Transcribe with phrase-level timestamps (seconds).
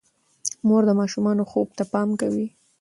[0.67, 2.47] مور د ماشومانو خوب ته پام کوي.